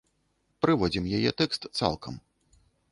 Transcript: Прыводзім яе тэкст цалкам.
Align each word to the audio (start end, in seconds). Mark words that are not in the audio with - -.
Прыводзім 0.65 1.05
яе 1.21 1.31
тэкст 1.43 1.71
цалкам. 1.79 2.13